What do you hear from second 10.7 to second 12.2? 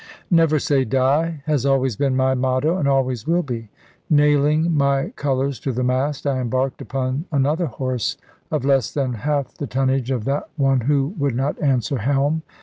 who would not answer